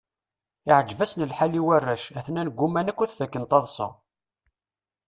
[0.69, 3.87] Iɛǧeb-asen lḥal i warrac, atnan gguman akk ad fakken taḍsa.